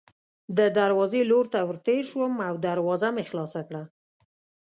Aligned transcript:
د 0.57 0.59
دروازې 0.79 1.21
لور 1.31 1.45
ته 1.53 1.59
ورتېر 1.69 2.03
شوم 2.11 2.33
او 2.47 2.53
دروازه 2.67 3.09
مې 3.15 3.23
خلاصه 3.29 3.61
کړه. 3.67 3.83